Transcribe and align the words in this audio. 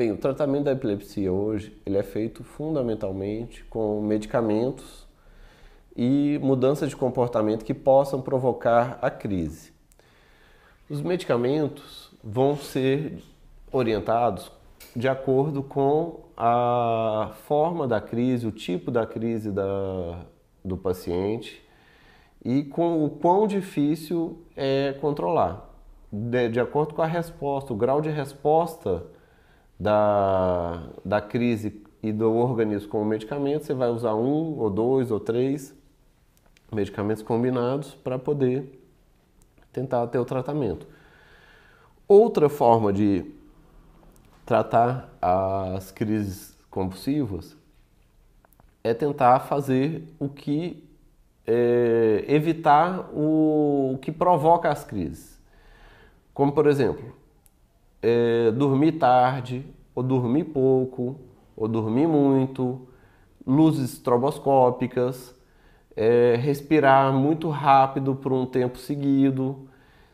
Bem, 0.00 0.12
o 0.12 0.16
tratamento 0.16 0.64
da 0.64 0.72
epilepsia 0.72 1.30
hoje 1.30 1.78
ele 1.84 1.98
é 1.98 2.02
feito 2.02 2.42
fundamentalmente 2.42 3.62
com 3.64 4.00
medicamentos 4.00 5.06
e 5.94 6.40
mudanças 6.42 6.88
de 6.88 6.96
comportamento 6.96 7.66
que 7.66 7.74
possam 7.74 8.22
provocar 8.22 8.98
a 9.02 9.10
crise. 9.10 9.74
Os 10.88 11.02
medicamentos 11.02 12.10
vão 12.24 12.56
ser 12.56 13.22
orientados 13.70 14.50
de 14.96 15.06
acordo 15.06 15.62
com 15.62 16.20
a 16.34 17.32
forma 17.42 17.86
da 17.86 18.00
crise, 18.00 18.46
o 18.46 18.52
tipo 18.52 18.90
da 18.90 19.04
crise 19.04 19.52
da, 19.52 20.24
do 20.64 20.78
paciente 20.78 21.62
e 22.42 22.62
com 22.62 23.04
o 23.04 23.10
quão 23.10 23.46
difícil 23.46 24.46
é 24.56 24.94
controlar. 24.98 25.68
De, 26.10 26.48
de 26.48 26.58
acordo 26.58 26.94
com 26.94 27.02
a 27.02 27.06
resposta, 27.06 27.74
o 27.74 27.76
grau 27.76 28.00
de 28.00 28.08
resposta 28.08 29.19
da, 29.80 30.82
da 31.02 31.22
crise 31.22 31.82
e 32.02 32.12
do 32.12 32.30
organismo 32.34 32.90
com 32.90 33.00
o 33.00 33.04
medicamento, 33.04 33.64
você 33.64 33.72
vai 33.72 33.88
usar 33.88 34.14
um 34.14 34.58
ou 34.58 34.68
dois 34.68 35.10
ou 35.10 35.18
três 35.18 35.74
medicamentos 36.70 37.22
combinados 37.22 37.94
para 37.94 38.18
poder 38.18 38.78
tentar 39.72 40.06
ter 40.08 40.18
o 40.18 40.24
tratamento. 40.24 40.86
Outra 42.06 42.48
forma 42.48 42.92
de 42.92 43.24
tratar 44.44 45.08
as 45.22 45.90
crises 45.90 46.58
compulsivas 46.70 47.56
é 48.82 48.92
tentar 48.92 49.40
fazer 49.40 50.04
o 50.18 50.28
que 50.28 50.88
é, 51.46 52.24
evitar 52.28 53.10
o, 53.12 53.94
o, 53.94 53.98
que 53.98 54.12
provoca 54.12 54.68
as 54.68 54.84
crises. 54.84 55.40
Como 56.34 56.52
por 56.52 56.66
exemplo, 56.66 57.19
é, 58.02 58.50
dormir 58.50 58.92
tarde, 58.92 59.64
ou 59.94 60.02
dormir 60.02 60.44
pouco, 60.44 61.16
ou 61.56 61.68
dormir 61.68 62.06
muito, 62.06 62.88
luzes 63.46 63.94
estroboscópicas, 63.94 65.34
é, 65.96 66.36
respirar 66.36 67.12
muito 67.12 67.48
rápido 67.48 68.14
por 68.14 68.32
um 68.32 68.46
tempo 68.46 68.78
seguido. 68.78 69.68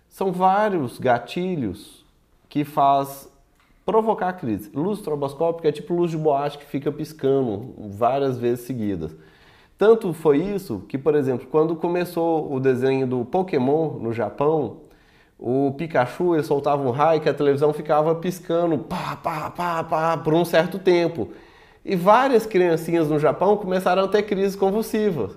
São 0.08 0.32
vários 0.32 0.98
gatilhos 0.98 2.04
que 2.48 2.64
faz 2.64 3.30
provocar 3.84 4.32
crise. 4.32 4.70
Luz 4.74 4.98
estroboscópica 4.98 5.68
é 5.68 5.72
tipo 5.72 5.94
luz 5.94 6.10
de 6.10 6.16
boate 6.16 6.58
que 6.58 6.64
fica 6.64 6.90
piscando 6.90 7.74
várias 7.90 8.36
vezes 8.36 8.66
seguidas. 8.66 9.14
Tanto 9.78 10.12
foi 10.12 10.38
isso 10.38 10.80
que, 10.88 10.96
por 10.96 11.14
exemplo, 11.14 11.46
quando 11.50 11.76
começou 11.76 12.52
o 12.52 12.58
desenho 12.58 13.06
do 13.06 13.24
Pokémon 13.24 13.98
no 14.00 14.12
Japão, 14.12 14.78
o 15.38 15.74
Pikachu 15.76 16.34
ele 16.34 16.42
soltava 16.42 16.82
um 16.82 16.90
raio 16.90 17.20
que 17.20 17.28
a 17.28 17.34
televisão 17.34 17.72
ficava 17.72 18.14
piscando 18.14 18.78
pá, 18.78 19.16
pá, 19.22 19.50
pá, 19.50 19.84
pá, 19.84 20.16
por 20.16 20.34
um 20.34 20.44
certo 20.44 20.78
tempo. 20.78 21.28
E 21.84 21.94
várias 21.94 22.46
criancinhas 22.46 23.08
no 23.08 23.18
Japão 23.18 23.56
começaram 23.56 24.04
a 24.04 24.08
ter 24.08 24.22
crises 24.22 24.56
convulsivas. 24.56 25.36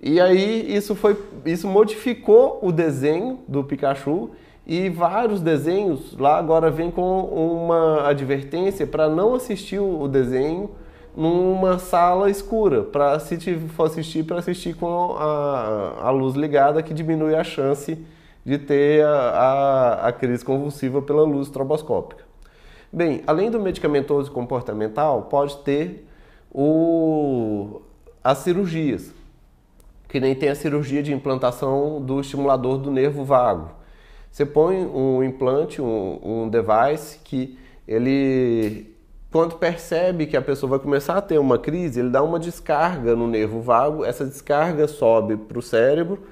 E 0.00 0.20
aí 0.20 0.74
isso 0.74 0.94
foi 0.94 1.16
isso 1.44 1.66
modificou 1.66 2.58
o 2.62 2.70
desenho 2.70 3.40
do 3.48 3.64
Pikachu 3.64 4.30
e 4.66 4.88
vários 4.88 5.40
desenhos 5.40 6.16
lá 6.18 6.38
agora 6.38 6.70
vem 6.70 6.90
com 6.90 7.20
uma 7.22 8.08
advertência 8.08 8.86
para 8.86 9.08
não 9.08 9.34
assistir 9.34 9.78
o 9.78 10.06
desenho 10.06 10.70
numa 11.16 11.78
sala 11.78 12.30
escura, 12.30 12.82
para 12.82 13.18
se 13.18 13.36
for 13.68 13.86
assistir 13.86 14.24
para 14.24 14.38
assistir 14.38 14.74
com 14.74 15.14
a, 15.18 15.98
a, 16.02 16.10
luz 16.10 16.34
ligada 16.34 16.82
que 16.82 16.94
diminui 16.94 17.34
a 17.34 17.44
chance 17.44 17.98
de 18.44 18.58
ter 18.58 19.04
a, 19.04 19.10
a, 19.10 20.08
a 20.08 20.12
crise 20.12 20.44
convulsiva 20.44 21.00
pela 21.00 21.22
luz 21.22 21.46
estroboscópica. 21.48 22.24
Bem, 22.92 23.22
além 23.26 23.50
do 23.50 23.60
medicamentoso 23.60 24.30
comportamental, 24.30 25.22
pode 25.22 25.56
ter 25.58 26.06
o, 26.50 27.80
as 28.22 28.38
cirurgias 28.38 29.14
que 30.12 30.20
nem 30.20 30.34
tem 30.34 30.50
a 30.50 30.54
cirurgia 30.54 31.02
de 31.02 31.10
implantação 31.10 31.98
do 31.98 32.20
estimulador 32.20 32.76
do 32.76 32.90
nervo 32.90 33.24
vago. 33.24 33.70
Você 34.30 34.44
põe 34.44 34.84
um 34.84 35.24
implante, 35.24 35.80
um, 35.80 36.20
um 36.22 36.48
device 36.50 37.18
que 37.24 37.58
ele, 37.88 38.94
quando 39.30 39.56
percebe 39.56 40.26
que 40.26 40.36
a 40.36 40.42
pessoa 40.42 40.68
vai 40.68 40.78
começar 40.78 41.16
a 41.16 41.22
ter 41.22 41.38
uma 41.38 41.58
crise, 41.58 42.00
ele 42.00 42.10
dá 42.10 42.22
uma 42.22 42.38
descarga 42.38 43.16
no 43.16 43.26
nervo 43.26 43.62
vago, 43.62 44.04
essa 44.04 44.26
descarga 44.26 44.86
sobe 44.86 45.34
para 45.34 45.58
o 45.58 45.62
cérebro, 45.62 46.24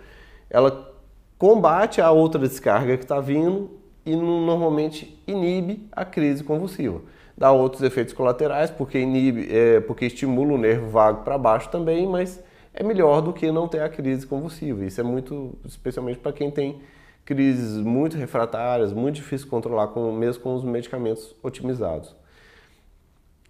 ela 0.50 0.94
combate 1.40 2.02
a 2.02 2.10
outra 2.10 2.38
descarga 2.38 2.98
que 2.98 3.02
está 3.02 3.18
vindo 3.18 3.70
e 4.04 4.14
normalmente 4.14 5.18
inibe 5.26 5.88
a 5.90 6.04
crise 6.04 6.44
convulsiva. 6.44 7.00
Dá 7.34 7.50
outros 7.50 7.82
efeitos 7.82 8.12
colaterais, 8.12 8.70
porque 8.70 8.98
inibe, 8.98 9.48
é, 9.50 9.80
porque 9.80 10.04
estimula 10.04 10.52
o 10.52 10.58
nervo 10.58 10.90
vago 10.90 11.24
para 11.24 11.38
baixo 11.38 11.70
também, 11.70 12.06
mas 12.06 12.44
é 12.74 12.82
melhor 12.82 13.22
do 13.22 13.32
que 13.32 13.50
não 13.50 13.66
ter 13.66 13.80
a 13.80 13.88
crise 13.88 14.26
convulsiva. 14.26 14.84
Isso 14.84 15.00
é 15.00 15.02
muito, 15.02 15.58
especialmente 15.64 16.18
para 16.18 16.30
quem 16.30 16.50
tem 16.50 16.82
crises 17.24 17.78
muito 17.78 18.18
refratárias, 18.18 18.92
muito 18.92 19.14
difícil 19.14 19.46
de 19.46 19.50
controlar, 19.50 19.88
com, 19.88 20.12
mesmo 20.12 20.42
com 20.42 20.54
os 20.54 20.62
medicamentos 20.62 21.34
otimizados. 21.42 22.14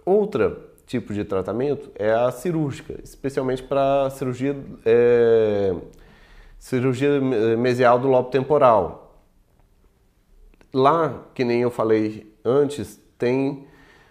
Outra 0.07 0.57
tipo 0.87 1.13
de 1.13 1.25
tratamento 1.25 1.91
é 1.97 2.13
a 2.13 2.31
cirúrgica, 2.31 3.01
especialmente 3.03 3.65
para 3.65 4.11
cirurgia, 4.11 4.57
é, 4.87 5.75
cirurgia 6.61 7.19
mesial 7.57 7.99
do 7.99 8.07
lobo 8.07 8.29
temporal. 8.29 9.25
Lá, 10.73 11.25
que 11.35 11.43
nem 11.43 11.63
eu 11.63 11.71
falei 11.71 12.33
antes, 12.45 13.01
tem 13.19 13.67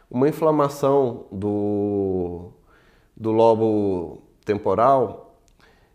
uma 0.09 0.27
inflamação 0.27 1.27
do, 1.31 2.51
do 3.15 3.31
lobo 3.31 4.23
temporal 4.43 5.39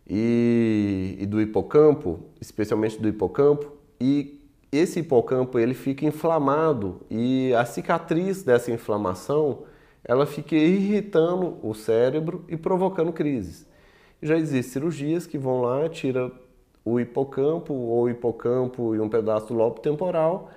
e, 0.09 1.19
e 1.19 1.27
do 1.27 1.41
hipocampo, 1.43 2.21
especialmente 2.41 3.03
do 3.03 3.09
hipocampo, 3.09 3.73
e 4.01 4.41
esse 4.71 5.01
hipocampo 5.01 5.59
ele 5.59 5.75
fica 5.75 6.07
inflamado 6.07 7.01
e 7.11 7.53
a 7.55 7.65
cicatriz 7.65 8.43
dessa 8.43 8.71
inflamação 8.71 9.65
ela 10.05 10.25
fica 10.25 10.55
irritando 10.55 11.59
o 11.63 11.75
cérebro 11.75 12.45
e 12.49 12.57
provocando 12.57 13.13
crises. 13.13 13.67
Já 14.23 14.37
existem 14.37 14.63
cirurgias 14.63 15.27
que 15.27 15.37
vão 15.37 15.63
lá, 15.63 15.89
tira 15.89 16.31
o 16.85 17.01
hipocampo 17.01 17.73
ou 17.73 18.09
hipocampo 18.09 18.95
e 18.95 19.01
um 19.01 19.09
pedaço 19.09 19.49
do 19.49 19.55
lobo 19.55 19.81
temporal 19.81 20.51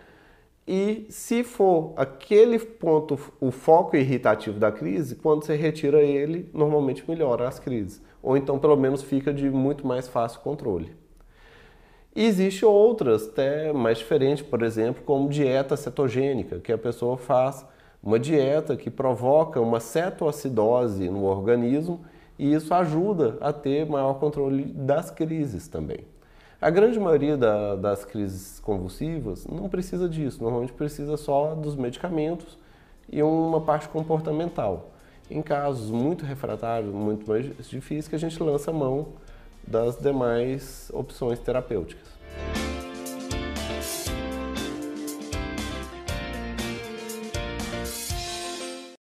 e 0.67 1.07
se 1.09 1.45
for 1.45 1.93
aquele 1.95 2.59
ponto, 2.59 3.17
o 3.39 3.51
foco 3.51 3.95
irritativo 3.95 4.59
da 4.59 4.69
crise, 4.69 5.15
quando 5.15 5.45
você 5.45 5.55
retira 5.55 6.01
ele, 6.01 6.49
normalmente 6.53 7.09
melhora 7.09 7.47
as 7.47 7.57
crises. 7.57 8.01
Ou 8.21 8.35
então, 8.35 8.59
pelo 8.59 8.75
menos, 8.75 9.01
fica 9.01 9.33
de 9.33 9.49
muito 9.49 9.87
mais 9.87 10.09
fácil 10.09 10.41
controle. 10.41 10.93
E 12.13 12.25
existem 12.25 12.67
outras, 12.67 13.29
até 13.29 13.71
mais 13.71 13.99
diferentes, 13.99 14.43
por 14.43 14.61
exemplo, 14.61 15.01
como 15.05 15.29
dieta 15.29 15.77
cetogênica, 15.77 16.59
que 16.59 16.73
a 16.73 16.77
pessoa 16.77 17.15
faz 17.15 17.65
uma 18.03 18.19
dieta 18.19 18.75
que 18.75 18.89
provoca 18.89 19.61
uma 19.61 19.79
cetoacidose 19.79 21.09
no 21.09 21.23
organismo 21.23 22.01
e 22.37 22.53
isso 22.53 22.73
ajuda 22.73 23.37
a 23.39 23.53
ter 23.53 23.85
maior 23.85 24.15
controle 24.15 24.65
das 24.65 25.09
crises 25.09 25.69
também. 25.69 25.99
A 26.59 26.71
grande 26.71 26.99
maioria 26.99 27.37
da, 27.37 27.75
das 27.75 28.03
crises 28.03 28.59
convulsivas 28.59 29.45
não 29.45 29.69
precisa 29.69 30.09
disso, 30.09 30.41
normalmente 30.41 30.73
precisa 30.73 31.15
só 31.15 31.53
dos 31.53 31.75
medicamentos 31.75 32.57
e 33.07 33.21
uma 33.21 33.61
parte 33.61 33.87
comportamental. 33.87 34.89
Em 35.29 35.39
casos 35.43 35.91
muito 35.91 36.25
refratários, 36.25 36.91
muito 36.91 37.29
mais 37.29 37.45
difíceis, 37.67 38.07
que 38.07 38.15
a 38.15 38.19
gente 38.19 38.41
lança 38.41 38.71
a 38.71 38.73
mão 38.73 39.09
das 39.67 39.97
demais 39.97 40.89
opções 40.95 41.37
terapêuticas. 41.37 42.16